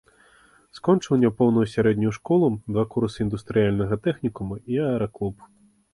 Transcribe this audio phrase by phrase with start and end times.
[0.77, 5.37] Скончыў няпоўную сярэднюю школу, два курсы індустрыяльнага тэхнікума і аэраклуб.